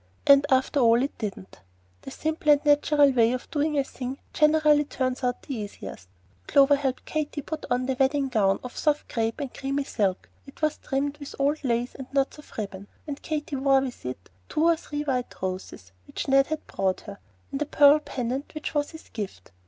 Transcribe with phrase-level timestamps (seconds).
[0.25, 1.59] And after all, it didn't.
[2.01, 6.07] The simple and natural way of doing a thing generally turns out the easiest.
[6.47, 9.85] Clover helped Katy to put on the wedding gown of soft crape and creamy white
[9.87, 10.29] silk.
[10.47, 14.31] It was trimmed with old lace and knots of ribbon, and Katy wore with it
[14.49, 17.19] two or three white roses which Ned had brought her,
[17.51, 19.51] and a pearl pendant which was his gift.